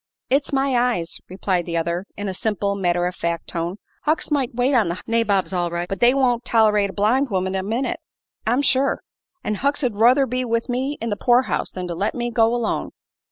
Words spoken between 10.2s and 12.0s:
be with me in the poor house than to